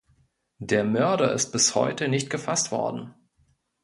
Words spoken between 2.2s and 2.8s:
gefasst